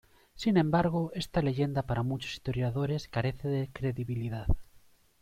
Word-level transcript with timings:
Sin 0.33 0.57
embargo, 0.57 1.11
esta 1.13 1.43
leyenda 1.43 1.83
para 1.83 2.01
muchos 2.01 2.33
historiadores 2.33 3.07
carece 3.07 3.49
de 3.49 3.69
credibilidad. 3.71 4.47